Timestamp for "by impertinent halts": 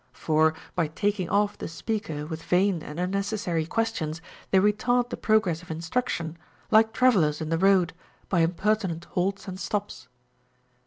8.27-9.47